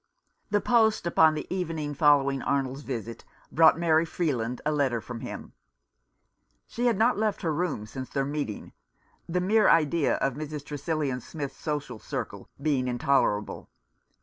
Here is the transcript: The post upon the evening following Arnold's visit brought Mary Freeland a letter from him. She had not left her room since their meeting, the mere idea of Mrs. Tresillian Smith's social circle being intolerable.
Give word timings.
The 0.49 0.61
post 0.61 1.05
upon 1.05 1.35
the 1.35 1.45
evening 1.55 1.93
following 1.93 2.41
Arnold's 2.41 2.81
visit 2.81 3.23
brought 3.51 3.77
Mary 3.77 4.03
Freeland 4.03 4.59
a 4.65 4.71
letter 4.71 4.99
from 4.99 5.19
him. 5.19 5.53
She 6.65 6.87
had 6.87 6.97
not 6.97 7.19
left 7.19 7.43
her 7.43 7.53
room 7.53 7.85
since 7.85 8.09
their 8.09 8.25
meeting, 8.25 8.73
the 9.29 9.39
mere 9.41 9.69
idea 9.69 10.15
of 10.15 10.33
Mrs. 10.33 10.65
Tresillian 10.65 11.21
Smith's 11.21 11.57
social 11.57 11.99
circle 11.99 12.49
being 12.59 12.87
intolerable. 12.87 13.69